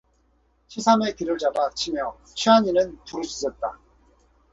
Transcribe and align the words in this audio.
치삼의 0.67 1.15
귀를 1.15 1.37
잡아 1.37 1.69
치며 1.75 2.17
취한 2.33 2.65
이는 2.65 2.97
부르짖었다. 3.05 3.77